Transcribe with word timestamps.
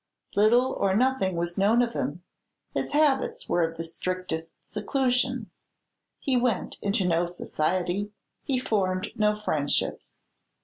Little 0.35 0.71
or 0.71 0.95
nothing 0.95 1.35
was 1.35 1.59
known 1.59 1.83
of 1.83 1.93
him; 1.93 2.23
his 2.73 2.91
habits 2.91 3.47
were 3.47 3.61
of 3.61 3.77
the 3.77 3.83
strictest 3.83 4.65
seclusion, 4.65 5.51
he 6.17 6.35
went 6.35 6.79
into 6.81 7.07
no 7.07 7.27
society, 7.27 8.11
he 8.43 8.57
formed 8.57 9.09
no 9.15 9.37
friendships. 9.37 10.19